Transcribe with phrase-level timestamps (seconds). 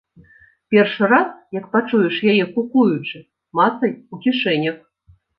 [0.75, 1.25] Першы раз,
[1.57, 3.17] як пачуеш яе кукуючы,
[3.59, 4.81] мацай у кішэнях.